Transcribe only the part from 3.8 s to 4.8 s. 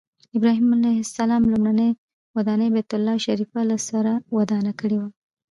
سره ودانه